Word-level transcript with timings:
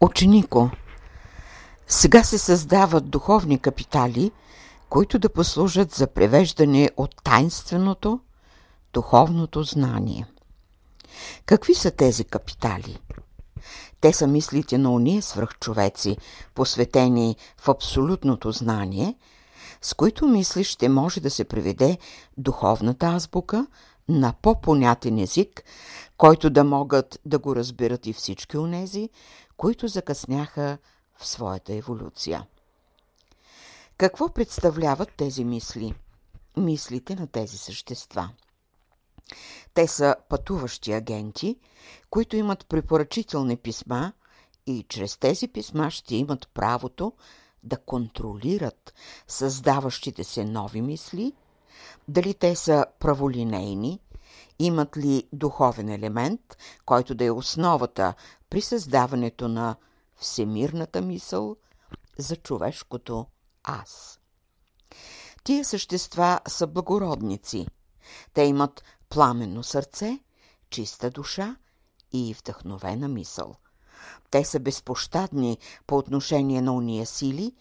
Ученико, 0.00 0.70
сега 1.88 2.24
се 2.24 2.38
създават 2.38 3.10
духовни 3.10 3.58
капитали, 3.58 4.32
които 4.88 5.18
да 5.18 5.28
послужат 5.28 5.94
за 5.94 6.06
превеждане 6.06 6.90
от 6.96 7.14
тайнственото, 7.24 8.20
духовното 8.92 9.62
знание. 9.62 10.26
Какви 11.46 11.74
са 11.74 11.90
тези 11.90 12.24
капитали? 12.24 12.98
Те 14.00 14.12
са 14.12 14.26
мислите 14.26 14.78
на 14.78 14.90
уния 14.90 15.22
свръхчовеци, 15.22 16.16
посветени 16.54 17.36
в 17.58 17.68
абсолютното 17.68 18.52
знание, 18.52 19.16
с 19.82 19.94
които 19.94 20.26
мисли 20.26 20.64
ще 20.64 20.88
може 20.88 21.20
да 21.20 21.30
се 21.30 21.44
приведе 21.44 21.98
духовната 22.36 23.06
азбука 23.06 23.66
на 24.08 24.34
по-понятен 24.42 25.18
език, 25.18 25.64
който 26.16 26.50
да 26.50 26.64
могат 26.64 27.20
да 27.24 27.38
го 27.38 27.56
разберат 27.56 28.06
и 28.06 28.12
всички 28.12 28.58
онези, 28.58 29.10
които 29.56 29.88
закъсняха 29.88 30.78
в 31.16 31.26
своята 31.26 31.74
еволюция. 31.74 32.46
Какво 33.98 34.28
представляват 34.28 35.12
тези 35.16 35.44
мисли? 35.44 35.94
Мислите 36.56 37.14
на 37.14 37.26
тези 37.26 37.58
същества. 37.58 38.30
Те 39.74 39.86
са 39.86 40.16
пътуващи 40.28 40.92
агенти, 40.92 41.58
които 42.10 42.36
имат 42.36 42.66
препоръчителни 42.66 43.56
писма 43.56 44.12
и 44.66 44.84
чрез 44.88 45.16
тези 45.16 45.48
писма 45.48 45.90
ще 45.90 46.16
имат 46.16 46.48
правото 46.54 47.12
да 47.62 47.76
контролират 47.76 48.94
създаващите 49.28 50.24
се 50.24 50.44
нови 50.44 50.82
мисли, 50.82 51.32
дали 52.08 52.34
те 52.34 52.56
са 52.56 52.86
праволинейни, 52.98 54.00
имат 54.58 54.96
ли 54.96 55.28
духовен 55.32 55.88
елемент, 55.88 56.56
който 56.86 57.14
да 57.14 57.24
е 57.24 57.30
основата 57.30 58.14
при 58.50 58.60
създаването 58.60 59.48
на 59.48 59.76
всемирната 60.16 61.02
мисъл 61.02 61.56
за 62.18 62.36
човешкото 62.36 63.26
аз. 63.64 64.20
Тия 65.44 65.64
същества 65.64 66.40
са 66.48 66.66
благородници. 66.66 67.66
Те 68.34 68.42
имат 68.42 68.84
пламенно 69.08 69.62
сърце, 69.62 70.18
чиста 70.70 71.10
душа 71.10 71.56
и 72.12 72.34
вдъхновена 72.34 73.08
мисъл. 73.08 73.54
Те 74.30 74.44
са 74.44 74.60
безпощадни 74.60 75.58
по 75.86 75.96
отношение 75.96 76.62
на 76.62 76.72
уния 76.72 77.06
сили, 77.06 77.54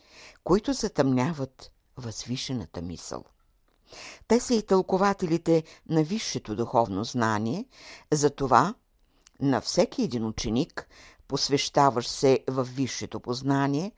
които 0.43 0.73
затъмняват 0.73 1.71
възвишената 1.97 2.81
мисъл. 2.81 3.23
Те 4.27 4.39
са 4.39 4.53
и 4.53 4.65
тълкователите 4.65 5.63
на 5.89 6.03
висшето 6.03 6.55
духовно 6.55 7.03
знание, 7.03 7.65
затова 8.11 8.73
на 9.41 9.61
всеки 9.61 10.03
един 10.03 10.25
ученик, 10.25 10.87
посвещаващ 11.27 12.09
се 12.09 12.39
в 12.47 12.63
висшето 12.63 13.19
познание, 13.19 13.91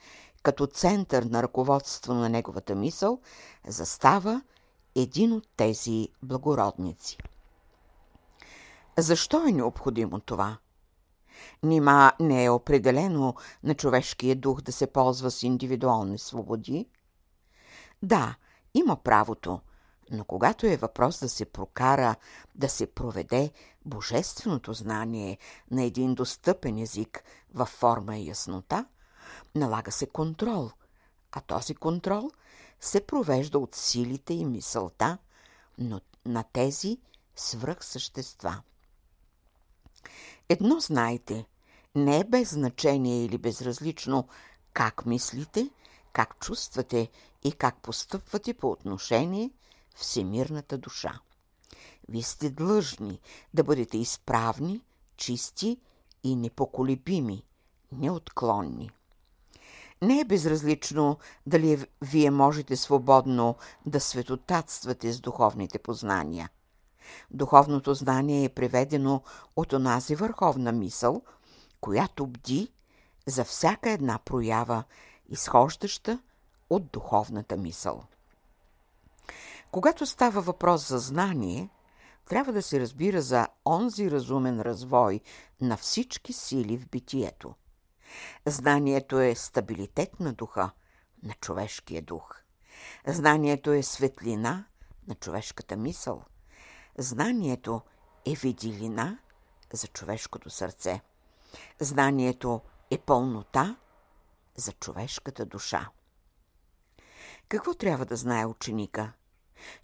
като 0.43 0.67
център 0.67 1.23
на 1.23 1.43
ръководство 1.43 2.13
на 2.13 2.29
неговата 2.29 2.75
мисъл, 2.75 3.19
застава 3.67 4.41
един 4.95 5.33
от 5.33 5.47
тези 5.57 6.09
благородници. 6.23 7.17
Защо 8.97 9.47
е 9.47 9.51
необходимо 9.51 10.19
това? 10.19 10.57
Нима 11.63 12.11
не 12.19 12.45
е 12.45 12.49
определено 12.49 13.35
на 13.63 13.75
човешкия 13.75 14.35
дух 14.35 14.61
да 14.61 14.71
се 14.71 14.87
ползва 14.87 15.31
с 15.31 15.43
индивидуални 15.43 16.17
свободи? 16.17 16.89
Да, 18.03 18.35
има 18.73 18.95
правото, 18.95 19.59
но 20.11 20.25
когато 20.25 20.67
е 20.67 20.77
въпрос 20.77 21.19
да 21.19 21.29
се 21.29 21.45
прокара, 21.45 22.15
да 22.55 22.69
се 22.69 22.87
проведе 22.87 23.51
божественото 23.85 24.73
знание 24.73 25.37
на 25.71 25.83
един 25.83 26.15
достъпен 26.15 26.77
език 26.77 27.23
във 27.53 27.69
форма 27.69 28.17
и 28.17 28.27
яснота, 28.27 28.85
налага 29.55 29.91
се 29.91 30.07
контрол, 30.07 30.71
а 31.31 31.41
този 31.41 31.75
контрол 31.75 32.31
се 32.81 33.01
провежда 33.01 33.59
от 33.59 33.75
силите 33.75 34.33
и 34.33 34.45
мисълта 34.45 35.17
но 35.77 36.01
на 36.25 36.43
тези 36.43 36.97
свръхсъщества. 37.35 38.61
Едно 40.49 40.79
знайте, 40.79 41.45
не 41.95 42.19
е 42.19 42.23
без 42.23 42.53
значение 42.53 43.25
или 43.25 43.37
безразлично 43.37 44.27
как 44.73 45.05
мислите, 45.05 45.69
как 46.13 46.39
чувствате 46.39 47.09
и 47.43 47.51
как 47.51 47.77
постъпвате 47.77 48.53
по 48.53 48.71
отношение 48.71 49.51
всемирната 49.97 50.77
душа. 50.77 51.19
Вие 52.09 52.23
сте 52.23 52.49
длъжни 52.49 53.19
да 53.53 53.63
бъдете 53.63 53.97
изправни, 53.97 54.81
чисти 55.17 55.79
и 56.23 56.35
непоколебими, 56.35 57.43
неотклонни. 57.91 58.91
Не 60.01 60.19
е 60.19 60.25
безразлично 60.25 61.17
дали 61.45 61.85
вие 62.01 62.31
можете 62.31 62.75
свободно 62.75 63.55
да 63.85 63.99
светотатствате 63.99 65.13
с 65.13 65.19
духовните 65.19 65.79
познания. 65.79 66.49
Духовното 67.31 67.93
знание 67.93 68.43
е 68.43 68.49
преведено 68.49 69.23
от 69.55 69.73
онази 69.73 70.15
върховна 70.15 70.71
мисъл, 70.71 71.21
която 71.81 72.27
бди 72.27 72.71
за 73.25 73.43
всяка 73.43 73.89
една 73.89 74.19
проява, 74.19 74.83
изхождаща 75.29 76.19
от 76.69 76.91
духовната 76.91 77.57
мисъл. 77.57 78.03
Когато 79.71 80.05
става 80.05 80.41
въпрос 80.41 80.87
за 80.87 80.99
знание, 80.99 81.69
трябва 82.29 82.53
да 82.53 82.61
се 82.61 82.79
разбира 82.79 83.21
за 83.21 83.47
онзи 83.65 84.11
разумен 84.11 84.61
развой 84.61 85.21
на 85.61 85.77
всички 85.77 86.33
сили 86.33 86.77
в 86.77 86.89
битието. 86.89 87.55
Знанието 88.45 89.19
е 89.19 89.35
стабилитет 89.35 90.19
на 90.19 90.33
духа, 90.33 90.71
на 91.23 91.33
човешкия 91.33 92.01
дух. 92.01 92.35
Знанието 93.07 93.71
е 93.71 93.83
светлина 93.83 94.65
на 95.07 95.15
човешката 95.15 95.77
мисъл. 95.77 96.23
Знанието 96.97 97.81
е 98.25 98.33
виделина 98.35 99.19
за 99.73 99.87
човешкото 99.87 100.49
сърце. 100.49 101.01
Знанието 101.79 102.61
е 102.91 102.97
пълнота 102.97 103.75
за 104.55 104.71
човешката 104.71 105.45
душа. 105.45 105.89
Какво 107.47 107.73
трябва 107.73 108.05
да 108.05 108.15
знае 108.15 108.45
ученика? 108.45 109.13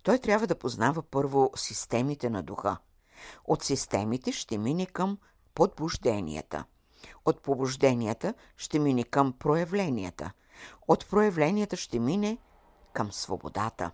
Той 0.04 0.20
трябва 0.20 0.48
да 0.48 0.60
познава 0.60 1.04
първо 1.04 1.52
системите 1.56 2.30
на 2.30 2.44
духа. 2.44 2.78
От 3.46 3.64
системите 3.64 4.32
ще 4.32 4.58
мине 4.58 4.86
към 4.86 5.18
подбужденията. 5.56 6.64
От 7.26 7.42
побужденията 7.42 8.34
ще 8.58 8.80
мине 8.80 9.04
към 9.04 9.34
проявленията. 9.34 10.32
От 10.88 11.10
проявленията 11.10 11.78
ще 11.78 12.00
мине 12.00 12.38
към 12.94 13.12
свободата. 13.12 13.92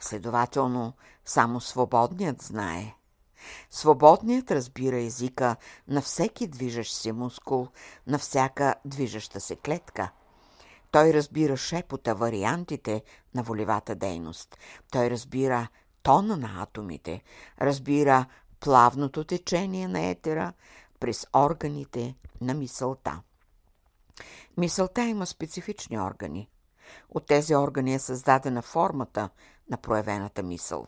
Следователно, 0.00 0.92
само 1.24 1.60
свободният 1.60 2.42
знае. 2.42 2.94
Свободният 3.70 4.50
разбира 4.50 5.00
езика 5.00 5.56
на 5.88 6.02
всеки 6.02 6.46
движещ 6.46 6.94
се 6.94 7.12
мускул, 7.12 7.68
на 8.06 8.18
всяка 8.18 8.74
движеща 8.84 9.40
се 9.40 9.56
клетка– 9.56 10.10
той 10.90 11.12
разбира 11.12 11.56
шепота, 11.56 12.14
вариантите 12.14 13.02
на 13.34 13.42
волевата 13.42 13.94
дейност. 13.94 14.56
Той 14.90 15.10
разбира 15.10 15.68
тона 16.02 16.36
на 16.36 16.62
атомите, 16.62 17.22
разбира 17.60 18.26
плавното 18.60 19.24
течение 19.24 19.88
на 19.88 20.06
етера 20.06 20.52
през 21.00 21.26
органите 21.36 22.14
на 22.40 22.54
мисълта. 22.54 23.22
Мисълта 24.56 25.02
има 25.02 25.26
специфични 25.26 26.00
органи. 26.00 26.48
От 27.10 27.26
тези 27.26 27.56
органи 27.56 27.94
е 27.94 27.98
създадена 27.98 28.62
формата 28.62 29.30
на 29.70 29.76
проявената 29.76 30.42
мисъл. 30.42 30.86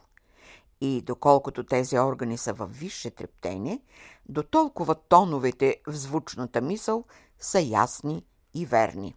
И 0.80 1.03
доколкото 1.03 1.64
тези 1.64 1.98
органи 1.98 2.38
са 2.38 2.53
във 2.53 2.78
висше 2.78 3.10
трептение, 3.10 3.80
до 4.28 4.42
толкова 4.42 4.94
тоновете 4.94 5.76
в 5.86 5.92
звучната 5.92 6.60
мисъл 6.60 7.04
са 7.38 7.60
ясни 7.60 8.24
и 8.54 8.66
верни. 8.66 9.14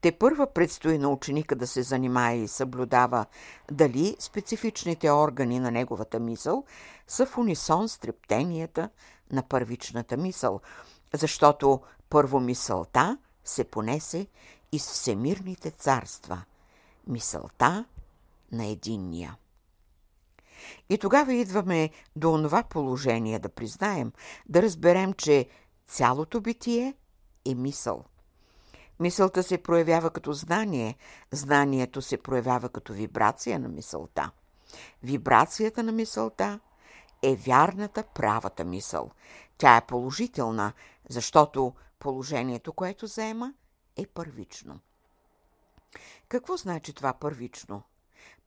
Те 0.00 0.12
първа 0.12 0.52
предстои 0.52 0.98
на 0.98 1.08
ученика 1.08 1.56
да 1.56 1.66
се 1.66 1.82
занимае 1.82 2.36
и 2.36 2.48
съблюдава 2.48 3.26
дали 3.70 4.16
специфичните 4.18 5.10
органи 5.10 5.60
на 5.60 5.70
неговата 5.70 6.20
мисъл 6.20 6.64
са 7.08 7.26
в 7.26 7.38
унисон 7.38 7.88
с 7.88 7.98
трептенията 7.98 8.90
на 9.32 9.42
първичната 9.42 10.16
мисъл, 10.16 10.60
защото 11.14 11.80
първо 12.10 12.40
мисълта 12.40 13.18
се 13.44 13.64
понесе 13.64 14.26
из 14.72 14.86
всемирните 14.86 15.70
царства, 15.70 16.42
мисълта 17.06 17.84
на 18.52 18.66
единния. 18.66 19.36
И 20.88 20.98
тогава 20.98 21.34
идваме 21.34 21.90
до 22.16 22.32
онова 22.32 22.62
положение 22.62 23.38
да 23.38 23.48
признаем, 23.48 24.12
да 24.48 24.62
разберем, 24.62 25.12
че 25.12 25.48
цялото 25.86 26.40
битие 26.40 26.94
е 27.44 27.54
мисъл– 27.54 28.04
Мисълта 29.02 29.42
се 29.42 29.58
проявява 29.58 30.10
като 30.10 30.32
знание, 30.32 30.96
знанието 31.32 32.02
се 32.02 32.16
проявява 32.16 32.68
като 32.68 32.92
вибрация 32.92 33.58
на 33.58 33.68
мисълта. 33.68 34.30
Вибрацията 35.02 35.82
на 35.82 35.92
мисълта 35.92 36.60
е 37.22 37.36
вярната 37.36 38.02
правата 38.02 38.64
мисъл. 38.64 39.10
Тя 39.58 39.76
е 39.76 39.86
положителна, 39.86 40.72
защото 41.08 41.74
положението, 41.98 42.72
което 42.72 43.06
заема, 43.06 43.54
е 43.96 44.06
първично. 44.06 44.80
Какво 46.28 46.56
значи 46.56 46.92
това 46.92 47.12
първично? 47.12 47.82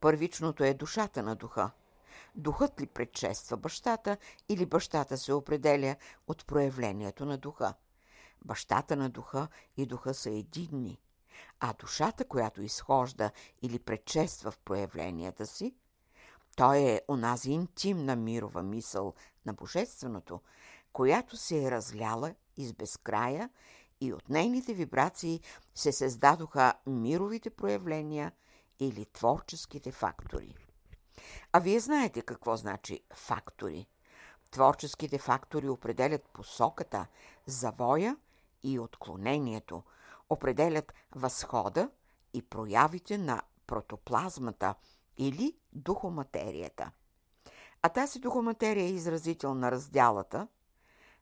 Първичното 0.00 0.64
е 0.64 0.74
душата 0.74 1.22
на 1.22 1.36
духа. 1.36 1.70
Духът 2.34 2.80
ли 2.80 2.86
предшества 2.86 3.56
бащата 3.56 4.16
или 4.48 4.66
бащата 4.66 5.18
се 5.18 5.32
определя 5.32 5.96
от 6.28 6.46
проявлението 6.46 7.24
на 7.24 7.38
духа? 7.38 7.74
Бащата 8.44 8.96
на 8.96 9.10
духа 9.10 9.48
и 9.76 9.86
духа 9.86 10.14
са 10.14 10.30
единни, 10.30 11.00
а 11.60 11.72
душата, 11.72 12.24
която 12.24 12.62
изхожда 12.62 13.30
или 13.62 13.78
предшества 13.78 14.50
в 14.50 14.58
проявленията 14.58 15.46
си, 15.46 15.74
той 16.56 16.78
е 16.78 17.00
онази 17.08 17.50
интимна 17.50 18.16
мирова 18.16 18.62
мисъл 18.62 19.14
на 19.46 19.54
Божественото, 19.54 20.40
която 20.92 21.36
се 21.36 21.64
е 21.64 21.70
разляла 21.70 22.34
из 22.56 22.72
безкрая 22.72 23.50
и 24.00 24.12
от 24.12 24.28
нейните 24.28 24.74
вибрации 24.74 25.40
се 25.74 25.92
създадоха 25.92 26.74
мировите 26.86 27.50
проявления 27.50 28.32
или 28.80 29.06
творческите 29.06 29.92
фактори. 29.92 30.54
А 31.52 31.58
вие 31.58 31.80
знаете 31.80 32.22
какво 32.22 32.56
значи 32.56 33.00
фактори. 33.14 33.86
Творческите 34.50 35.18
фактори 35.18 35.68
определят 35.68 36.28
посоката, 36.28 37.06
завоя 37.46 38.16
и 38.62 38.78
отклонението, 38.78 39.82
определят 40.30 40.94
възхода 41.14 41.90
и 42.34 42.42
проявите 42.42 43.18
на 43.18 43.42
протоплазмата 43.66 44.74
или 45.18 45.56
духоматерията. 45.72 46.90
А 47.82 47.88
тази 47.88 48.18
духоматерия 48.18 48.84
е 48.84 48.92
изразител 48.92 49.54
на 49.54 49.70
раздялата 49.70 50.48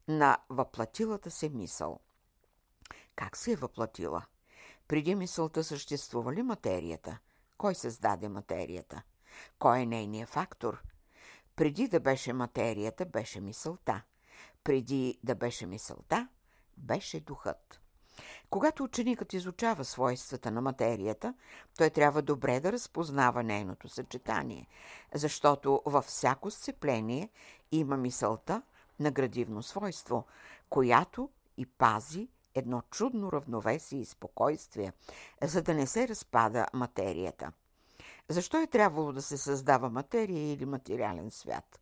на 0.08 0.38
въплатилата 0.48 1.31
се 1.31 1.48
мисъл. 1.48 2.00
Как 3.16 3.36
се 3.36 3.52
е 3.52 3.56
въплатила? 3.56 4.22
Преди 4.88 5.14
мисълта 5.14 5.64
съществува 5.64 6.32
ли 6.32 6.42
материята? 6.42 7.19
Кой 7.58 7.75
създаде 7.75 8.28
материята? 8.28 9.02
Кой 9.58 9.78
е 9.78 9.86
нейният 9.86 10.28
фактор? 10.28 10.82
Преди 11.56 11.88
да 11.88 12.00
беше 12.00 12.32
материята, 12.32 13.06
беше 13.06 13.40
мисълта. 13.40 14.02
Преди 14.64 15.19
да 15.25 15.34
беше 15.34 15.66
мисълта, 15.66 16.28
беше 16.76 17.21
духът. 17.21 17.81
Когато 18.50 18.85
ученикът 18.85 19.32
изучава 19.32 19.85
свойствата 19.85 20.50
на 20.50 20.61
материята, 20.61 21.35
той 21.79 21.91
трябва 21.91 22.23
добре 22.23 22.61
да 22.61 22.73
разпознава 22.73 23.43
нейното 23.43 23.88
съчетание, 23.88 24.67
защото 25.15 25.82
във 25.87 26.05
всяко 26.05 26.50
сцепление 26.50 27.29
има 27.73 27.97
мисълта 27.97 28.62
на 29.00 29.11
градивно 29.11 29.62
свойство, 29.62 30.26
която 30.71 31.29
и 31.56 31.67
пази 31.67 32.29
едно 32.55 32.82
чудно 32.91 33.32
равновесие 33.32 34.00
и 34.00 34.05
спокойствие, 34.05 34.93
за 35.43 35.62
да 35.62 35.75
не 35.75 35.87
се 35.87 36.09
разпада 36.09 36.67
материята. 36.73 37.53
Защо 38.29 38.62
е 38.62 38.67
трябвало 38.67 39.12
да 39.12 39.23
се 39.23 39.37
създава 39.38 39.91
материя 39.91 40.53
или 40.53 40.65
материален 40.65 41.31
свят? 41.31 41.81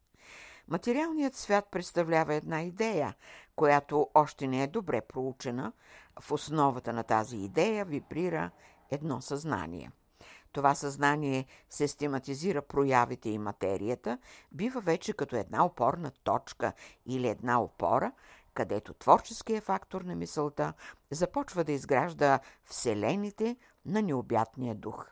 Материалният 0.72 1.34
свят 1.34 1.68
представлява 1.70 2.34
една 2.34 2.62
идея, 2.62 3.14
която 3.56 4.10
още 4.14 4.46
не 4.46 4.62
е 4.62 4.66
добре 4.66 5.00
проучена. 5.00 5.72
В 6.20 6.32
основата 6.32 6.92
на 6.92 7.02
тази 7.02 7.36
идея 7.36 7.84
вибрира 7.84 8.50
едно 8.90 9.20
съзнание. 9.20 9.90
Това 10.52 10.74
съзнание 10.74 11.46
систематизира 11.70 12.62
проявите 12.62 13.30
и 13.30 13.38
материята, 13.38 14.18
бива 14.52 14.80
вече 14.80 15.12
като 15.12 15.36
една 15.36 15.64
опорна 15.64 16.10
точка 16.10 16.72
или 17.06 17.28
една 17.28 17.62
опора, 17.62 18.12
където 18.54 18.94
творческия 18.94 19.60
фактор 19.60 20.02
на 20.02 20.14
мисълта 20.14 20.72
започва 21.10 21.64
да 21.64 21.72
изгражда 21.72 22.40
вселените 22.64 23.56
на 23.86 24.02
необятния 24.02 24.74
дух. 24.74 25.06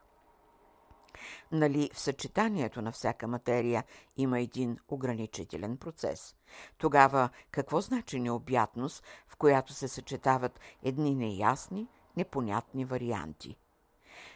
Нали 1.52 1.90
в 1.94 2.00
съчетанието 2.00 2.82
на 2.82 2.92
всяка 2.92 3.28
материя 3.28 3.84
има 4.16 4.40
един 4.40 4.78
ограничителен 4.88 5.76
процес. 5.76 6.34
Тогава 6.78 7.28
какво 7.50 7.80
значи 7.80 8.20
необятност, 8.20 9.04
в 9.28 9.36
която 9.36 9.72
се 9.72 9.88
съчетават 9.88 10.60
едни 10.82 11.14
неясни, 11.14 11.88
непонятни 12.16 12.84
варианти? 12.84 13.56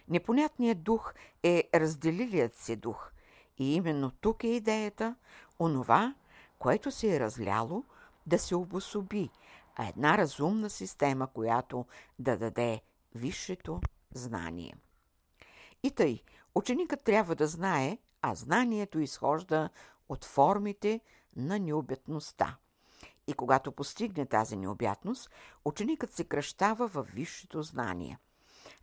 Непонятният 0.08 0.82
дух 0.82 1.14
е 1.42 1.69
разделилият 1.75 2.54
се 2.54 2.76
дух 2.76 3.12
и 3.58 3.75
именно 3.75 4.10
тук 4.10 4.44
е 4.44 4.48
идеята, 4.48 5.16
онова, 5.60 6.14
което 6.58 6.90
се 6.90 7.16
е 7.16 7.20
разляло, 7.20 7.84
да 8.26 8.38
се 8.38 8.56
обособи, 8.56 9.30
а 9.76 9.88
една 9.88 10.19
разумна 10.19 10.70
система, 10.70 11.26
която 11.26 11.87
да 12.19 12.37
даде 12.37 12.80
висшето 13.14 13.80
знание. 14.14 14.75
И 15.84 15.90
тъй, 15.90 16.22
ученикът 16.54 17.04
трябва 17.04 17.34
да 17.34 17.46
знае, 17.46 17.98
а 18.22 18.34
знанието 18.34 18.98
изхожда 18.98 19.69
от 20.08 20.25
формите 20.25 21.00
на 21.36 21.58
необятността. 21.58 22.56
И 23.26 23.32
когато 23.32 23.72
постигне 23.72 24.26
тази 24.26 24.56
необятност, 24.56 25.31
ученикът 25.64 26.12
се 26.12 26.25
кръщава 26.25 26.86
във 26.86 27.06
висшето 27.06 27.62
знание. 27.62 28.19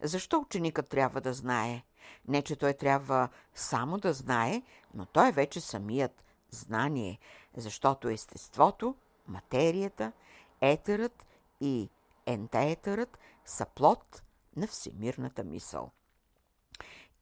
Защо 0.02 0.38
ученикът 0.38 0.88
трябва 0.88 1.20
да 1.20 1.32
знае? 1.32 1.82
Не, 2.28 2.42
че 2.42 2.56
той 2.56 2.74
трябва 2.74 3.28
само 3.54 3.98
да 3.98 4.12
знае, 4.12 4.62
но 4.94 5.06
той 5.06 5.28
е 5.28 5.32
вече 5.32 5.60
самият 5.60 6.24
знание, 6.50 7.18
защото 7.56 8.08
естеството 8.08 8.96
материята, 9.26 10.12
етерът 10.60 11.26
и 11.60 11.88
ентаетърът 12.26 13.18
са 13.44 13.66
плод 13.66 14.22
на 14.56 14.66
всемирната 14.66 15.44
мисъл. 15.44 15.90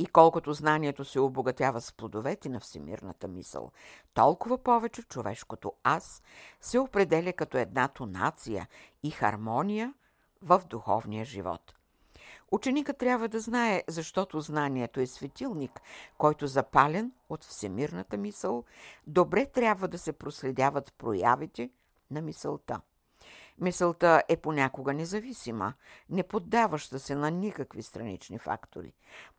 И 0.01 0.07
колкото 0.07 0.53
знанието 0.53 1.05
се 1.05 1.21
обогатява 1.21 1.81
с 1.81 1.93
плодовете 1.93 2.49
на 2.49 2.61
всемирната 2.61 3.29
мисъл, 3.29 3.71
толкова 4.15 4.59
повече 4.59 5.03
човешкото 5.03 5.73
аз 5.85 6.23
се 6.61 6.79
определя 6.79 7.33
като 7.33 7.59
една 7.59 7.89
тонация 7.89 8.69
и 9.03 9.11
хармония 9.11 9.95
в 10.43 10.63
духовния 10.67 11.25
живот. 11.25 11.75
Ученикът 12.53 12.99
трябва 12.99 13.29
да 13.29 13.41
знае, 13.41 13.83
защото 13.89 14.41
знанието 14.41 15.01
е 15.01 15.07
светилник, 15.07 15.81
който 16.19 16.47
запален 16.47 17.13
от 17.29 17.45
всемирната 17.45 18.17
мисъл, 18.17 18.65
добре 19.07 19.47
трябва 19.47 19.89
да 19.89 19.99
се 19.99 20.13
проследяват 20.13 20.95
проявите 20.99 21.71
на 22.11 22.23
мисълта. 22.23 22.81
Мисълта 23.61 24.23
е 24.29 24.37
понякога 24.37 24.95
независима, 24.95 25.75
не 26.11 26.23
поддаваща 26.23 26.99
се 26.99 27.15
на 27.15 27.31
никакви 27.31 27.83
странични 27.83 28.39
фактори. 28.39 28.93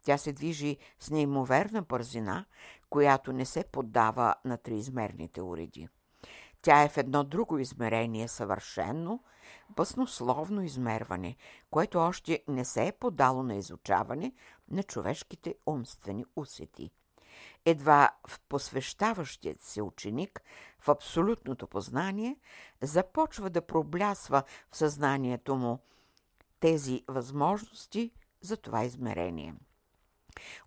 Тя 0.04 0.18
се 0.18 0.34
движи 0.34 0.78
с 1.00 1.10
неимоверна 1.10 1.82
бързина, 1.82 2.46
която 2.90 3.34
не 3.34 3.46
се 3.46 3.64
поддава 3.64 4.36
на 4.46 4.58
триизмерните 4.58 5.42
уреди. 5.42 5.88
Тя 6.62 6.84
е 6.84 6.90
в 6.90 6.98
едно 6.98 7.24
друго 7.24 7.58
измерение 7.58 8.28
съвършенно, 8.28 9.24
баснословно 9.70 10.64
измерване, 10.64 11.36
което 11.72 12.00
още 12.00 12.44
не 12.48 12.66
се 12.66 12.88
е 12.88 12.92
подало 12.92 13.44
на 13.44 13.56
изучаване 13.56 14.34
на 14.72 14.84
човешките 14.84 15.56
умствени 15.66 16.26
усети. 16.36 16.92
Едва 17.66 18.12
в 18.28 18.40
посвещаващият 18.50 19.62
се 19.62 19.82
ученик 19.82 20.42
в 20.80 20.90
абсолютното 20.90 21.68
познание 21.68 22.36
започва 22.82 23.50
да 23.50 23.68
проблясва 23.68 24.44
в 24.72 24.78
съзнанието 24.78 25.56
му 25.56 25.80
тези 26.60 27.04
възможности 27.08 28.12
за 28.42 28.58
това 28.58 28.84
измерение. 28.84 29.56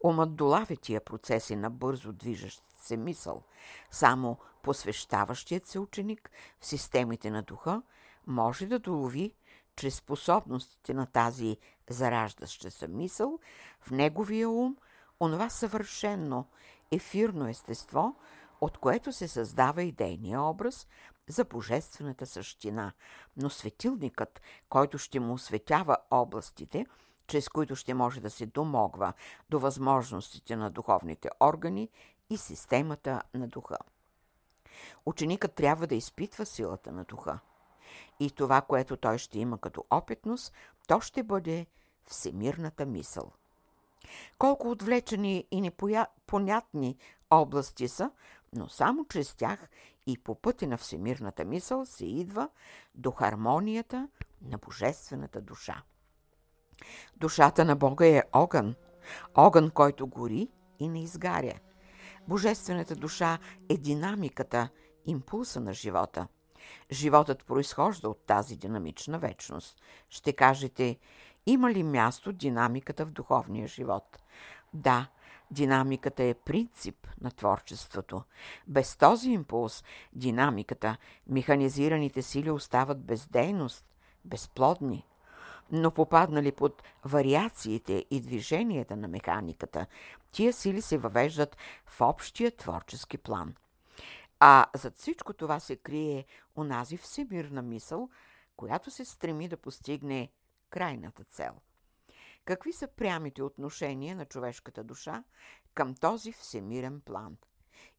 Умът 0.04 0.36
долавя 0.36 0.76
тия 0.76 1.00
процеси 1.00 1.56
на 1.56 1.70
бързо 1.70 2.12
движещ 2.12 2.62
се 2.80 2.96
мисъл. 2.96 3.42
Само 3.90 4.38
посвещаващият 4.62 5.66
се 5.66 5.78
ученик 5.78 6.30
в 6.60 6.66
системите 6.66 7.30
на 7.30 7.42
духа 7.42 7.82
може 8.26 8.66
да 8.66 8.78
долови 8.78 9.34
чрез 9.76 9.94
способностите 9.94 10.94
на 10.94 11.06
тази 11.06 11.56
зараждаща 11.90 12.70
се 12.70 12.88
мисъл 12.88 13.38
в 13.80 13.90
неговия 13.90 14.50
ум 14.50 14.76
онова 15.20 15.50
съвършенно 15.50 16.46
ефирно 16.90 17.48
естество, 17.48 18.16
от 18.60 18.78
което 18.78 19.12
се 19.12 19.28
създава 19.28 19.82
идейния 19.82 20.42
образ 20.42 20.86
за 21.28 21.44
божествената 21.44 22.26
същина, 22.26 22.92
но 23.36 23.50
светилникът, 23.50 24.40
който 24.68 24.98
ще 24.98 25.20
му 25.20 25.32
осветява 25.32 25.96
областите, 26.10 26.86
чрез 27.26 27.48
които 27.48 27.76
ще 27.76 27.94
може 27.94 28.20
да 28.20 28.30
се 28.30 28.46
домогва 28.46 29.12
до 29.50 29.60
възможностите 29.60 30.56
на 30.56 30.70
духовните 30.70 31.28
органи 31.40 31.88
и 32.30 32.36
системата 32.36 33.22
на 33.34 33.48
духа. 33.48 33.78
Ученикът 35.06 35.54
трябва 35.54 35.86
да 35.86 35.94
изпитва 35.94 36.46
силата 36.46 36.92
на 36.92 37.04
духа. 37.04 37.38
И 38.20 38.30
това, 38.30 38.60
което 38.60 38.96
той 38.96 39.18
ще 39.18 39.38
има 39.38 39.58
като 39.58 39.84
опитност, 39.90 40.52
то 40.88 41.00
ще 41.00 41.22
бъде 41.22 41.66
всемирната 42.04 42.86
мисъл. 42.86 43.32
Колко 44.38 44.70
отвлечени 44.70 45.46
и 45.50 45.60
непонятни 45.60 46.96
области 47.30 47.88
са, 47.88 48.10
но 48.52 48.68
само 48.68 49.04
чрез 49.04 49.34
тях 49.34 49.68
и 50.06 50.18
по 50.18 50.34
пътя 50.34 50.66
на 50.66 50.76
всемирната 50.76 51.44
мисъл 51.44 51.86
се 51.86 52.06
идва 52.06 52.48
до 52.94 53.10
хармонията 53.10 54.08
на 54.42 54.58
божествената 54.58 55.40
душа. 55.40 55.82
Душата 57.16 57.64
на 57.64 57.76
Бога 57.76 58.06
е 58.06 58.22
огън, 58.32 58.74
огън, 59.34 59.70
който 59.70 60.06
гори 60.06 60.48
и 60.78 60.88
не 60.88 61.02
изгаря. 61.02 61.58
Божествената 62.28 62.96
душа 62.96 63.38
е 63.68 63.76
динамиката, 63.76 64.68
импулса 65.06 65.60
на 65.60 65.72
живота. 65.72 66.28
Животът 66.92 67.46
произхожда 67.46 68.08
от 68.08 68.26
тази 68.26 68.56
динамична 68.56 69.18
вечност. 69.18 69.82
Ще 70.10 70.32
кажете, 70.32 70.98
има 71.46 71.72
ли 71.72 71.82
място 71.82 72.32
динамиката 72.32 73.06
в 73.06 73.10
духовния 73.10 73.68
живот? 73.68 74.18
Да, 74.74 75.08
динамиката 75.50 76.22
е 76.22 76.34
принцип 76.34 77.06
на 77.20 77.30
творчеството. 77.30 78.22
Без 78.66 78.96
този 78.96 79.30
импулс, 79.30 79.84
динамиката, 80.12 80.96
механизираните 81.26 82.22
сили 82.22 82.50
остават 82.50 83.04
бездейност, 83.04 83.84
безплодни. 84.24 85.06
Но 85.72 85.90
попаднали 85.90 86.52
под 86.52 86.82
вариациите 87.04 88.04
и 88.10 88.20
движенията 88.20 88.96
на 88.96 89.08
механиката, 89.08 89.86
тия 90.32 90.52
сили 90.52 90.82
се 90.82 90.98
въвеждат 90.98 91.56
в 91.86 92.00
общия 92.00 92.56
творчески 92.56 93.18
план. 93.18 93.54
А 94.40 94.66
зад 94.74 94.96
всичко 94.96 95.32
това 95.32 95.60
се 95.60 95.76
крие 95.76 96.24
онази 96.56 96.96
всемирна 96.96 97.62
мисъл, 97.62 98.08
която 98.56 98.90
се 98.90 99.04
стреми 99.04 99.48
да 99.48 99.56
постигне 99.56 100.30
крайната 100.74 101.24
цел. 101.24 101.54
Какви 102.44 102.72
са 102.72 102.88
прямите 102.88 103.42
отношения 103.42 104.16
на 104.16 104.24
човешката 104.24 104.84
душа 104.84 105.24
към 105.74 105.94
този 105.94 106.32
всемирен 106.32 107.00
план? 107.00 107.36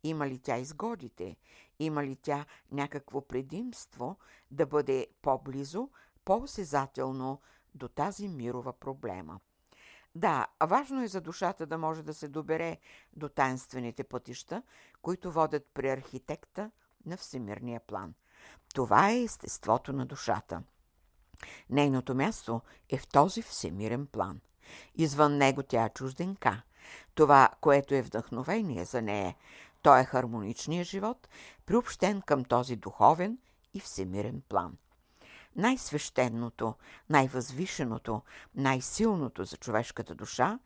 Има 0.03 0.27
ли 0.27 0.39
тя 0.39 0.57
изгодите? 0.57 1.37
Има 1.79 2.03
ли 2.03 2.15
тя 2.15 2.45
някакво 2.71 3.21
предимство 3.21 4.17
да 4.51 4.65
бъде 4.65 5.07
по-близо, 5.21 5.89
по-осезателно 6.25 7.41
до 7.75 7.87
тази 7.87 8.27
мирова 8.27 8.73
проблема? 8.73 9.39
Да, 10.15 10.47
важно 10.63 11.03
е 11.03 11.07
за 11.07 11.21
душата 11.21 11.65
да 11.65 11.77
може 11.77 12.03
да 12.03 12.13
се 12.13 12.27
добере 12.27 12.77
до 13.13 13.29
таинствените 13.29 14.03
пътища, 14.03 14.63
които 15.01 15.31
водят 15.31 15.65
при 15.73 15.89
архитекта 15.89 16.71
на 17.05 17.17
всемирния 17.17 17.79
план. 17.79 18.13
Това 18.73 19.11
е 19.11 19.23
естеството 19.23 19.93
на 19.93 20.05
душата– 20.05 20.63
Нейното 21.69 22.15
място 22.15 22.61
е 22.89 22.97
в 22.97 23.07
този 23.07 23.41
всемирен 23.41 24.05
план. 24.07 24.39
Извън 24.95 25.37
него 25.37 25.63
тя 25.63 25.85
е 25.85 25.89
чужденка. 25.89 26.61
Това, 27.15 27.49
което 27.61 27.95
е 27.95 28.01
вдъхновение 28.01 28.85
за 28.85 29.01
нея, 29.01 29.35
то 29.81 29.97
е 29.97 30.03
хармоничният 30.03 30.87
живот, 30.87 31.27
приобщен 31.65 32.21
към 32.21 32.43
този 32.43 32.75
духовен 32.75 33.37
и 33.73 33.79
всемирен 33.79 34.41
план. 34.49 34.77
Най-свещеното, 35.55 36.73
най-възвишеното, 37.09 38.21
най-силното 38.55 39.45
за 39.45 39.57
човешката 39.57 40.15
душа 40.15 40.59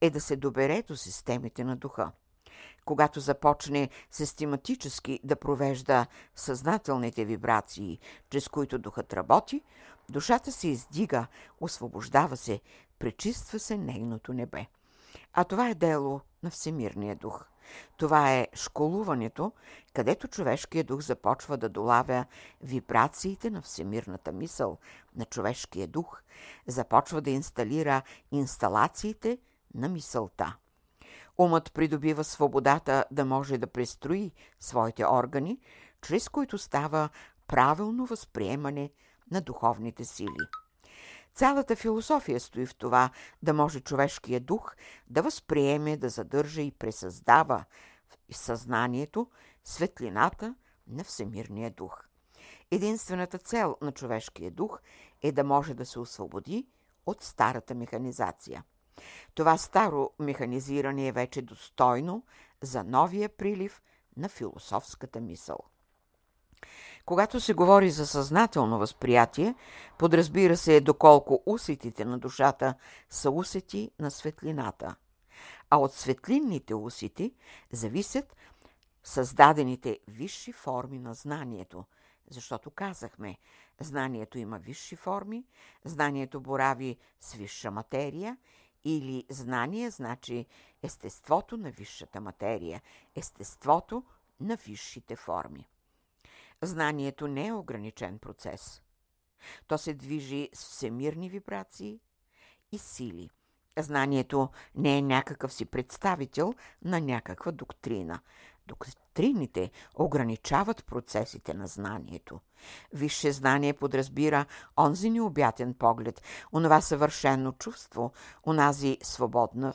е 0.00 0.10
да 0.10 0.20
се 0.20 0.36
добере 0.36 0.82
до 0.82 0.96
системите 0.96 1.64
на 1.64 1.76
духа– 1.76 2.12
когато 2.84 3.20
започне 3.20 3.88
систематически 4.10 5.20
да 5.24 5.36
провежда 5.36 6.06
съзнателните 6.36 7.24
вибрации, 7.24 7.98
чрез 8.30 8.48
които 8.48 8.78
духът 8.78 9.12
работи, 9.12 9.62
душата 10.08 10.52
се 10.52 10.68
издига, 10.68 11.26
освобождава 11.60 12.36
се, 12.36 12.60
пречиства 12.98 13.58
се 13.58 13.76
нейното 13.76 14.32
небе. 14.32 14.66
А 15.32 15.44
това 15.44 15.68
е 15.68 15.74
дело 15.74 16.20
на 16.42 16.50
Всемирния 16.50 17.16
дух. 17.16 17.44
Това 17.96 18.32
е 18.32 18.48
школуването, 18.54 19.52
където 19.94 20.28
човешкият 20.28 20.86
дух 20.86 21.00
започва 21.00 21.56
да 21.56 21.68
долавя 21.68 22.24
вибрациите 22.62 23.50
на 23.50 23.62
всемирната 23.62 24.32
мисъл 24.32 24.78
на 25.16 25.24
човешкия 25.24 25.88
дух, 25.88 26.22
започва 26.66 27.20
да 27.20 27.30
инсталира 27.30 28.02
инсталациите 28.32 29.38
на 29.74 29.88
мисълта. 29.88 30.56
Умът 31.38 31.72
придобива 31.72 32.24
свободата 32.24 33.04
да 33.10 33.24
може 33.24 33.58
да 33.58 33.66
престрои 33.66 34.32
своите 34.60 35.06
органи, 35.06 35.60
чрез 36.02 36.28
които 36.28 36.58
става 36.58 37.08
правилно 37.46 38.06
възприемане 38.06 38.90
на 39.30 39.40
духовните 39.40 40.04
сили. 40.04 40.48
Цялата 41.34 41.76
философия 41.76 42.40
стои 42.40 42.66
в 42.66 42.74
това 42.74 43.10
да 43.42 43.54
може 43.54 43.80
човешкия 43.80 44.40
дух 44.40 44.74
да 45.06 45.22
възприеме, 45.22 45.96
да 45.96 46.08
задържа 46.08 46.62
и 46.62 46.72
пресъздава 46.72 47.64
в 48.30 48.36
съзнанието 48.36 49.30
светлината 49.64 50.54
на 50.86 51.04
Всемирния 51.04 51.70
дух. 51.70 52.04
Единствената 52.70 53.38
цел 53.38 53.76
на 53.80 53.92
човешкия 53.92 54.50
дух 54.50 54.80
е 55.22 55.32
да 55.32 55.44
може 55.44 55.74
да 55.74 55.86
се 55.86 55.98
освободи 55.98 56.66
от 57.06 57.22
старата 57.22 57.74
механизация– 57.74 58.64
това 59.34 59.58
старо 59.58 60.10
механизиране 60.18 61.08
е 61.08 61.12
вече 61.12 61.42
достойно 61.42 62.24
за 62.62 62.84
новия 62.84 63.28
прилив 63.28 63.82
на 64.16 64.28
философската 64.28 65.20
мисъл. 65.20 65.58
Когато 67.06 67.40
се 67.40 67.54
говори 67.54 67.90
за 67.90 68.06
съзнателно 68.06 68.78
възприятие, 68.78 69.54
подразбира 69.98 70.56
се 70.56 70.80
доколко 70.80 71.42
усетите 71.46 72.04
на 72.04 72.18
душата 72.18 72.74
са 73.10 73.30
усети 73.30 73.90
на 73.98 74.10
светлината, 74.10 74.94
а 75.70 75.76
от 75.76 75.94
светлинните 75.94 76.74
усети 76.74 77.34
зависят 77.72 78.36
създадените 79.02 79.98
висши 80.08 80.52
форми 80.52 80.98
на 80.98 81.14
знанието, 81.14 81.84
защото 82.30 82.70
казахме, 82.70 83.36
знанието 83.80 84.38
има 84.38 84.58
висши 84.58 84.96
форми, 84.96 85.44
знанието 85.84 86.40
борави 86.40 86.96
с 87.20 87.34
висша 87.34 87.70
материя 87.70 88.36
или 88.84 89.24
знание 89.30 89.90
значи 89.90 90.46
естеството 90.82 91.56
на 91.56 91.70
висшата 91.70 92.20
материя, 92.20 92.82
естеството 93.14 94.04
на 94.40 94.56
висшите 94.56 95.16
форми. 95.16 95.68
Знанието 96.62 97.28
не 97.28 97.46
е 97.46 97.52
ограничен 97.52 98.18
процес. 98.18 98.82
То 99.66 99.78
се 99.78 99.94
движи 99.94 100.48
с 100.54 100.64
всемирни 100.64 101.30
вибрации 101.30 102.00
и 102.72 102.78
сили. 102.78 103.30
Знанието 103.78 104.48
не 104.74 104.98
е 104.98 105.02
някакъв 105.02 105.52
си 105.52 105.64
представител 105.64 106.54
на 106.82 107.00
някаква 107.00 107.52
доктрина. 107.52 108.20
Доктрините 108.66 109.70
ограничават 109.94 110.84
процесите 110.86 111.54
на 111.54 111.66
знанието. 111.66 112.40
Висше 112.92 113.32
знание 113.32 113.72
подразбира 113.72 114.46
онзи 114.78 115.10
необятен 115.10 115.74
поглед, 115.74 116.22
онова 116.52 116.80
съвършено 116.80 117.52
чувство, 117.52 118.12
онази 118.46 118.98
свободна 119.02 119.74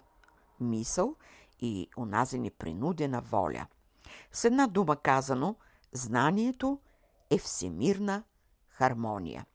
мисъл 0.59 1.15
и 1.59 1.89
онази 1.97 2.39
непринудена 2.39 3.21
воля. 3.21 3.67
С 4.31 4.45
една 4.45 4.67
дума 4.67 4.95
казано, 4.95 5.55
знанието 5.93 6.79
е 7.29 7.37
всемирна 7.37 8.23
хармония. 8.67 9.45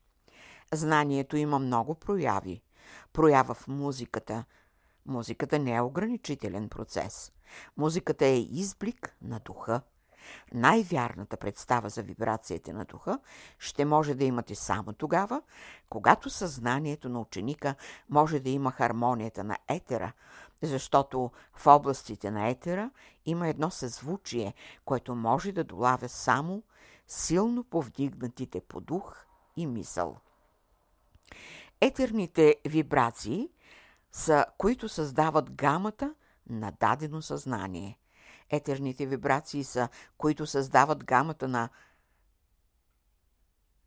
Знанието 0.72 1.36
има 1.36 1.58
много 1.58 1.94
прояви. 1.94 2.62
Проява 3.12 3.54
в 3.54 3.68
музиката. 3.68 4.44
Музиката 5.06 5.58
не 5.58 5.74
е 5.74 5.80
ограничителен 5.80 6.68
процес. 6.68 7.32
Музиката 7.76 8.26
е 8.26 8.38
изблик 8.38 9.16
на 9.22 9.40
духа. 9.40 9.80
Най-вярната 10.54 11.36
представа 11.36 11.88
за 11.88 12.02
вибрациите 12.02 12.72
на 12.72 12.84
духа 12.84 13.18
ще 13.58 13.84
може 13.84 14.14
да 14.14 14.24
имате 14.24 14.54
само 14.54 14.92
тогава, 14.92 15.42
когато 15.88 16.30
съзнанието 16.30 17.08
на 17.08 17.20
ученика 17.20 17.74
може 18.08 18.40
да 18.40 18.50
има 18.50 18.70
хармонията 18.70 19.44
на 19.44 19.58
етера, 19.68 20.12
защото 20.62 21.30
в 21.56 21.66
областите 21.66 22.30
на 22.30 22.48
етера 22.48 22.90
има 23.26 23.48
едно 23.48 23.70
съзвучие, 23.70 24.54
което 24.84 25.14
може 25.14 25.52
да 25.52 25.64
долавя 25.64 26.08
само 26.08 26.62
силно 27.08 27.64
повдигнатите 27.64 28.60
по 28.60 28.80
дух 28.80 29.26
и 29.56 29.66
мисъл. 29.66 30.16
Етерните 31.80 32.56
вибрации 32.66 33.48
са, 34.12 34.46
които 34.58 34.88
създават 34.88 35.50
гамата 35.50 36.14
на 36.50 36.72
дадено 36.80 37.22
съзнание. 37.22 37.98
Етерните 38.50 39.06
вибрации 39.06 39.64
са, 39.64 39.88
които 40.18 40.46
създават 40.46 41.04
гамата 41.04 41.48
на 41.48 41.68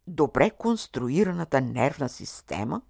добре 0.07 0.49
конструираната 0.49 1.61
нервна 1.61 2.09
система, 2.09 2.81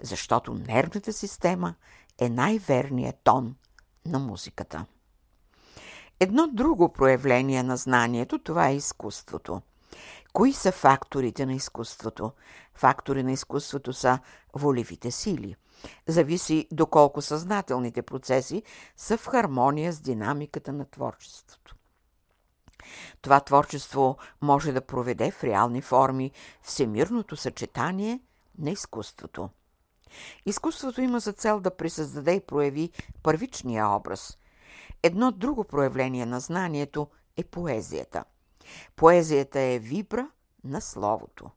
защото 0.00 0.54
нервната 0.54 1.12
система 1.12 1.74
е 2.18 2.28
най-верният 2.28 3.16
тон 3.24 3.56
на 4.06 4.18
музиката. 4.18 4.86
Едно 6.20 6.48
друго 6.52 6.92
проявление 6.92 7.62
на 7.62 7.76
знанието 7.76 8.38
това 8.38 8.68
е 8.68 8.76
изкуството– 8.76 9.62
Кои 10.34 10.52
са 10.52 10.72
факторите 10.72 11.46
на 11.46 11.54
изкуството? 11.54 12.32
Фактори 12.74 13.22
на 13.22 13.32
изкуството 13.32 13.92
са 13.92 14.18
волевите 14.54 15.10
сили. 15.10 15.56
Зависи 16.06 16.68
доколко 16.72 17.22
съзнателните 17.22 18.02
процеси 18.02 18.62
са 18.96 19.18
в 19.18 19.26
хармония 19.26 19.92
с 19.92 20.00
динамиката 20.00 20.72
на 20.72 20.84
творчеството. 20.84 21.76
Това 23.22 23.40
творчество 23.40 24.16
може 24.42 24.72
да 24.72 24.80
проведе 24.80 25.30
в 25.30 25.44
реални 25.44 25.82
форми 25.82 26.30
всемирното 26.62 27.36
съчетание 27.36 28.20
на 28.58 28.70
изкуството. 28.70 29.50
Изкуството 30.46 31.00
има 31.00 31.20
за 31.20 31.32
цел 31.32 31.60
да 31.60 31.76
присъздаде 31.76 32.32
и 32.32 32.40
прояви 32.40 32.90
първичния 33.22 33.88
образ. 33.88 34.38
Едно 35.02 35.32
друго 35.32 35.64
проявление 35.64 36.26
на 36.26 36.40
знанието 36.40 37.08
е 37.36 37.44
поезията. 37.44 38.24
Поезията 38.96 39.60
е 39.60 39.78
вибра 39.78 40.30
на 40.64 40.80
словото. 40.80 41.50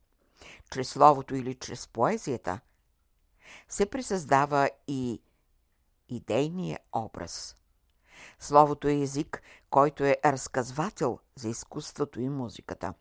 Чрез 0.72 0.90
словото 0.90 1.36
или 1.36 1.56
чрез 1.56 1.88
поезията 1.88 2.60
се 3.70 3.86
присъздава 3.86 4.70
и 4.88 5.22
идейния 6.10 6.80
образ. 6.96 7.56
Словото 8.40 8.88
е 8.88 8.94
език, 8.94 9.42
който 9.70 10.04
е 10.04 10.18
разказвател 10.26 11.20
за 11.36 11.50
изкуството 11.50 12.22
и 12.22 12.30
музиката. 12.30 12.94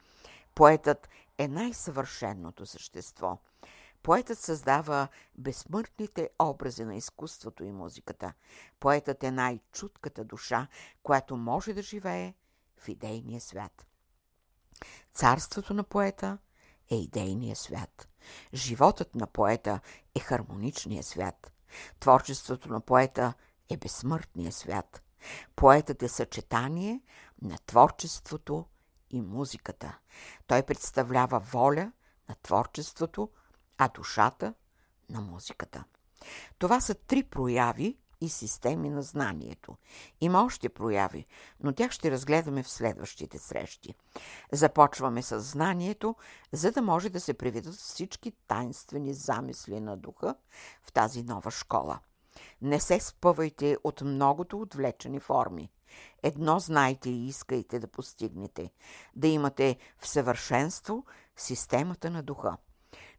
Поетът 0.55 1.09
е 1.39 1.49
най-съвършенното 1.49 2.67
същество. 2.67 3.39
Поетът 4.03 4.39
създава 4.39 5.09
безсмъртните 5.39 6.31
образи 6.39 6.85
на 6.85 6.97
изкуството 6.97 7.65
и 7.65 7.73
музиката. 7.73 8.33
Поетът 8.81 9.25
е 9.25 9.31
най-чутката 9.31 10.25
душа, 10.25 10.67
която 11.03 11.37
може 11.37 11.73
да 11.73 11.83
живее 11.83 12.35
в 12.79 12.89
идейния 12.89 13.41
свят. 13.41 13.87
Царството 15.15 15.75
на 15.75 15.85
поета 15.85 16.39
е 16.91 16.97
идейния 16.97 17.57
свят. 17.57 18.09
Животът 18.55 19.15
на 19.15 19.27
поета 19.27 19.81
е 20.15 20.21
хармоничния 20.21 21.03
свят. 21.03 21.53
Творчеството 22.01 22.69
на 22.69 22.81
поета 22.81 23.35
е 23.71 23.77
безсмъртния 23.77 24.53
свят. 24.53 25.03
Поетът 25.57 26.03
е 26.03 26.09
съчетание 26.09 27.01
на 27.43 27.59
творчеството 27.67 28.67
и 29.11 29.23
музиката. 29.23 29.99
Той 30.47 30.63
представлява 30.63 31.41
воля 31.41 31.93
на 32.29 32.35
творчеството, 32.43 33.31
а 33.79 33.89
душата 33.89 34.55
на 35.11 35.21
музиката. 35.21 35.85
Това 36.59 36.81
са 36.81 36.95
три 36.95 37.23
прояви 37.23 37.99
и 38.27 38.29
системи 38.29 38.91
на 38.91 39.03
знанието. 39.03 39.77
Има 40.21 40.45
още 40.45 40.69
прояви, 40.69 41.27
но 41.61 41.73
тях 41.73 41.91
ще 41.91 42.11
разгледаме 42.11 42.63
в 42.63 42.71
следващите 42.71 43.39
срещи. 43.39 43.95
Започваме 44.53 45.23
с 45.23 45.41
знанието, 45.41 46.17
за 46.53 46.73
да 46.73 46.83
може 46.83 47.09
да 47.09 47.21
се 47.21 47.35
приведат 47.35 47.75
всички 47.75 48.33
тайнствени 48.49 49.15
замисли 49.15 49.81
на 49.81 49.97
духа 49.97 50.35
в 50.83 50.93
тази 50.93 51.23
нова 51.23 51.51
школа. 51.51 51.99
Не 52.63 52.81
се 52.81 53.01
спъвайте 53.01 53.77
от 53.85 54.01
многото 54.01 54.61
отвлечени 54.61 55.21
форми. 55.21 55.71
Едно 56.23 56.59
знайте 56.59 57.11
и 57.11 57.27
искайте 57.27 57.79
да 57.79 57.87
постигнете– 57.87 58.71
да 59.17 59.29
имате 59.29 59.77
в 59.99 60.09
съвършенство 60.09 61.05
системата 61.37 62.11
на 62.11 62.23
духа. 62.23 62.57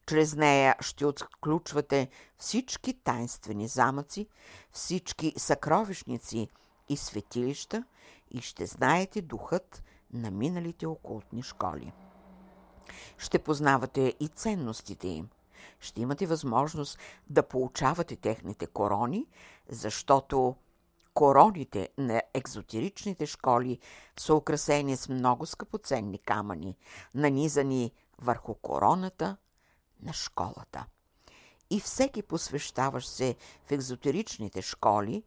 Чрез 0.07 0.35
нея 0.35 0.75
ще 0.79 1.05
отключвате 1.05 2.09
всички 2.37 2.93
тайнствени 2.93 3.67
замъци, 3.67 4.27
всички 4.71 5.33
съкровищници 5.37 6.47
и 6.89 6.97
светилища 6.97 7.83
и 8.31 8.41
ще 8.41 8.65
знаете 8.65 9.21
духът 9.21 9.83
на 10.13 10.31
миналите 10.31 10.87
окултни 10.87 11.43
школи. 11.43 11.93
Ще 13.17 13.39
познавате 13.39 14.13
и 14.19 14.27
ценностите 14.27 15.07
им. 15.07 15.29
Ще 15.79 16.01
имате 16.01 16.25
възможност 16.25 16.99
да 17.29 17.43
получавате 17.43 18.15
техните 18.15 18.67
корони, 18.67 19.27
защото 19.69 20.55
короните 21.13 21.89
на 21.97 22.21
екзотеричните 22.33 23.25
школи 23.25 23.79
са 24.19 24.35
украсени 24.35 24.97
с 24.97 25.09
много 25.09 25.45
скъпоценни 25.45 26.17
камъни, 26.17 26.77
нанизани 27.15 27.91
върху 28.21 28.55
короната 28.55 29.37
на 30.03 30.13
школата. 30.13 30.85
И 31.69 31.79
всеки 31.79 32.21
посвещаващ 32.21 33.09
се 33.09 33.35
в 33.65 33.71
екзотеричните 33.71 34.61
школи 34.61 35.23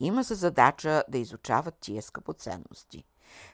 има 0.00 0.22
за 0.22 0.34
задача 0.34 1.04
да 1.08 1.18
изучават 1.18 1.74
тия 1.80 2.02
скъпоценности. 2.02 3.04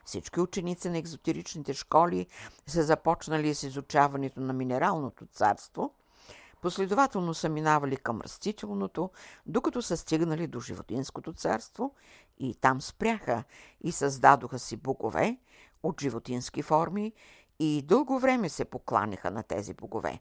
Всички 0.04 0.40
ученици 0.40 0.88
на 0.88 0.98
екзотеричните 0.98 1.74
школи 1.74 2.26
са 2.66 2.82
започнали 2.82 3.54
с 3.54 3.62
изучаването 3.62 4.40
на 4.40 4.52
минералното 4.52 5.26
царство, 5.26 5.94
последователно 6.62 7.34
са 7.34 7.48
минавали 7.48 7.96
към 7.96 8.20
растителното, 8.20 9.10
докато 9.46 9.82
са 9.82 9.96
стигнали 9.96 10.46
до 10.46 10.60
животинското 10.60 11.32
царство 11.32 11.94
и 12.38 12.54
там 12.54 12.80
спряха 12.80 13.44
и 13.80 13.92
създадоха 13.92 14.58
си 14.58 14.76
богове 14.76 15.38
от 15.82 16.00
животински 16.00 16.62
форми 16.62 17.12
и 17.58 17.82
дълго 17.82 18.18
време 18.18 18.48
се 18.48 18.64
покланяха 18.64 19.30
на 19.30 19.42
тези 19.42 19.74
богове. 19.74 20.20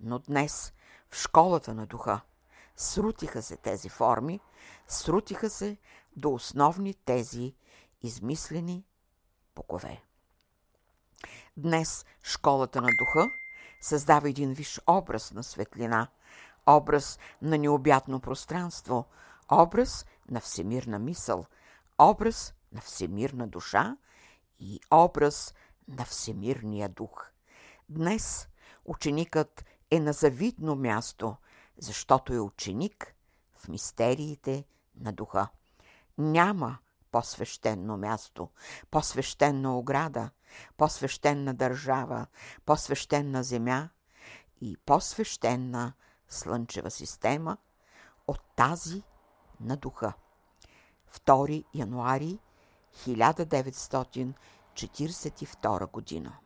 Но 0.00 0.18
днес 0.18 0.72
в 1.10 1.16
школата 1.16 1.74
на 1.74 1.86
духа 1.86 2.20
срутиха 2.76 3.42
се 3.42 3.56
тези 3.56 3.88
форми, 3.88 4.40
срутиха 4.88 5.50
се 5.50 5.76
до 6.16 6.34
основни 6.34 6.94
тези 6.94 7.54
измислени 8.02 8.84
богове. 9.56 10.02
Днес 11.56 12.04
школата 12.22 12.80
на 12.80 12.88
духа 12.98 13.30
създава 13.80 14.28
един 14.28 14.52
виш 14.52 14.80
образ 14.86 15.32
на 15.32 15.42
светлина, 15.42 16.08
образ 16.66 17.18
на 17.42 17.58
необятно 17.58 18.20
пространство, 18.20 19.06
образ 19.52 20.06
на 20.30 20.40
всемирна 20.40 20.98
мисъл, 20.98 21.46
образ 21.98 22.54
на 22.72 22.80
всемирна 22.80 23.48
душа 23.48 23.96
и 24.58 24.80
образ 24.90 25.54
на 25.88 26.04
всемирния 26.04 26.88
дух. 26.88 27.30
Днес 27.88 28.48
ученикът 28.84 29.64
е 29.90 30.00
на 30.00 30.12
завидно 30.12 30.76
място, 30.76 31.36
защото 31.78 32.32
е 32.32 32.40
ученик 32.40 33.14
в 33.56 33.68
мистериите 33.68 34.64
на 35.00 35.12
духа. 35.12 35.48
Няма 36.18 36.78
по-свещено 37.10 37.96
място, 37.96 38.48
по-свещена 38.90 39.78
ограда, 39.78 40.30
по-свещена 40.76 41.54
държава, 41.54 42.26
по-свещена 42.66 43.42
земя 43.42 43.88
и 44.60 44.76
по-свещена 44.86 45.92
слънчева 46.28 46.90
система 46.90 47.56
от 48.26 48.40
тази 48.56 49.02
на 49.60 49.76
духа. 49.76 50.12
2 51.26 51.64
януари 51.74 52.38
1942 53.06 55.90
година. 55.90 56.38